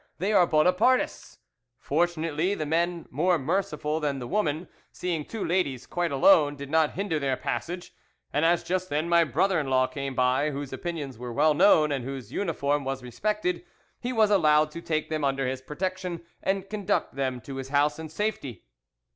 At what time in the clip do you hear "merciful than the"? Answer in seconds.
3.37-4.25